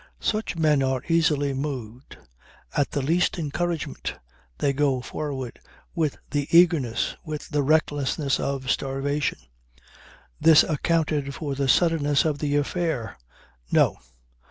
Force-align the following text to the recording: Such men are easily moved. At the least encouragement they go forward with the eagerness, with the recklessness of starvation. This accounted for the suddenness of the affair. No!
Such 0.19 0.55
men 0.55 0.81
are 0.81 1.03
easily 1.09 1.53
moved. 1.53 2.17
At 2.75 2.89
the 2.89 3.03
least 3.03 3.37
encouragement 3.37 4.15
they 4.57 4.73
go 4.73 4.99
forward 4.99 5.59
with 5.93 6.17
the 6.31 6.47
eagerness, 6.49 7.15
with 7.23 7.49
the 7.49 7.61
recklessness 7.61 8.39
of 8.39 8.71
starvation. 8.71 9.37
This 10.39 10.63
accounted 10.63 11.35
for 11.35 11.53
the 11.53 11.67
suddenness 11.67 12.25
of 12.25 12.39
the 12.39 12.55
affair. 12.55 13.15
No! 13.71 13.97